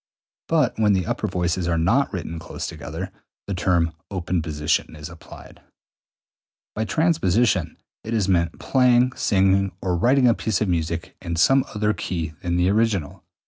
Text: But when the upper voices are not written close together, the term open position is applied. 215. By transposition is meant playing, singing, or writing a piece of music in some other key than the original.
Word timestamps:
But 0.47 0.79
when 0.79 0.93
the 0.93 1.05
upper 1.05 1.27
voices 1.27 1.67
are 1.67 1.77
not 1.77 2.11
written 2.11 2.39
close 2.39 2.65
together, 2.65 3.11
the 3.45 3.53
term 3.53 3.93
open 4.09 4.41
position 4.41 4.95
is 4.95 5.09
applied. 5.09 5.57
215. 5.57 5.65
By 6.73 6.85
transposition 6.85 7.77
is 8.03 8.27
meant 8.27 8.57
playing, 8.59 9.11
singing, 9.15 9.73
or 9.79 9.95
writing 9.95 10.27
a 10.27 10.33
piece 10.33 10.59
of 10.59 10.67
music 10.67 11.15
in 11.21 11.35
some 11.35 11.63
other 11.75 11.93
key 11.93 12.33
than 12.41 12.55
the 12.55 12.67
original. 12.71 13.23